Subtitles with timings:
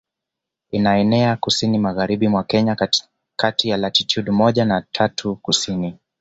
[0.71, 2.89] Inaenea kusini magharibi mwa Kenya
[3.37, 5.97] kati ya latitude moja na tatu Kusini